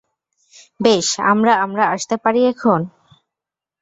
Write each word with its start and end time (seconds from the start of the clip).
বেশ, 0.79 1.07
আমরা, 1.23 1.53
আমরা 1.61 1.83
আসতে 1.87 2.15
পারি 2.17 2.41
এখন? 2.45 2.79